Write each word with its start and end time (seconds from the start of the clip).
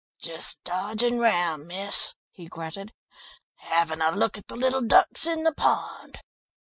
"Just 0.19 0.63
dodging 0.63 1.19
round, 1.19 1.67
miss," 1.67 2.15
he 2.31 2.47
grunted. 2.47 2.91
"Having 3.57 4.01
a 4.01 4.09
look 4.09 4.35
at 4.35 4.47
the 4.47 4.55
little 4.55 4.81
ducks 4.81 5.27
in 5.27 5.43
the 5.43 5.53
pond." 5.53 6.17